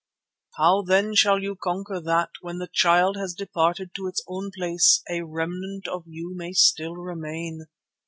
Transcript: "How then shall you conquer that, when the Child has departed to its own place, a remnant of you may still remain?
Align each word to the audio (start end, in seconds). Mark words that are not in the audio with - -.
"How 0.57 0.81
then 0.81 1.13
shall 1.13 1.37
you 1.37 1.55
conquer 1.55 1.99
that, 2.01 2.31
when 2.41 2.57
the 2.57 2.71
Child 2.73 3.17
has 3.17 3.35
departed 3.35 3.91
to 3.93 4.07
its 4.07 4.23
own 4.27 4.49
place, 4.49 5.03
a 5.07 5.21
remnant 5.21 5.87
of 5.87 6.05
you 6.07 6.33
may 6.35 6.53
still 6.53 6.95
remain? 6.95 7.67